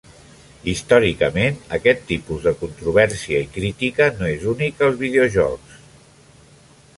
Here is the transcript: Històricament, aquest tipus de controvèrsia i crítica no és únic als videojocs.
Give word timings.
Històricament, 0.71 1.59
aquest 1.77 2.01
tipus 2.11 2.47
de 2.49 2.53
controvèrsia 2.61 3.43
i 3.49 3.51
crítica 3.59 4.09
no 4.23 4.31
és 4.39 4.49
únic 4.55 4.83
als 4.89 4.99
videojocs. 5.05 5.79